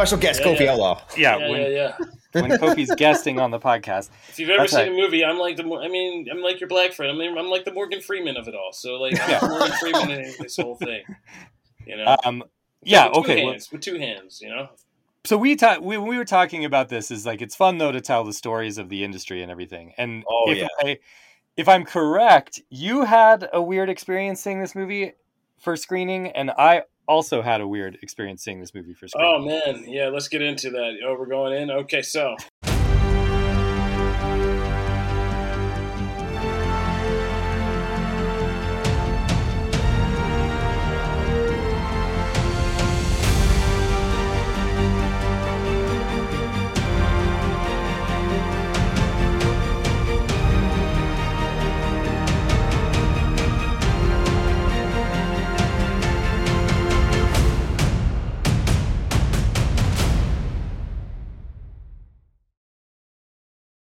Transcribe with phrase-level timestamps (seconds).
[0.00, 0.72] Special guest yeah, Kofi yeah.
[0.72, 1.02] Outlaw.
[1.16, 1.68] Yeah, yeah, when, yeah,
[1.98, 4.10] yeah when Kofi's guesting on the podcast.
[4.28, 4.88] If you've ever That's seen right.
[4.92, 5.64] a movie, I'm like the.
[5.64, 7.10] Mo- I mean, I'm like your black friend.
[7.10, 8.72] I mean, I'm like the Morgan Freeman of it all.
[8.72, 9.40] So like, I'm Yeah.
[9.42, 11.02] Morgan Freeman in this whole thing.
[11.86, 12.16] You know.
[12.24, 12.44] Um,
[12.82, 13.44] yeah, with two okay.
[13.44, 14.68] well, with two hands, you know.
[15.24, 18.00] so we ta- we we were talking about this is like it's fun though to
[18.00, 19.92] tell the stories of the industry and everything.
[19.98, 20.68] And Oh, if yeah.
[20.80, 20.98] I,
[21.56, 25.12] if I'm correct, you had a weird experience seeing this movie
[25.58, 29.34] for screening, and I also had a weird experience seeing this movie for screening.
[29.34, 30.08] Oh man, yeah.
[30.08, 30.96] Let's get into that.
[31.04, 31.70] Oh, we're going in.
[31.70, 32.36] Okay, so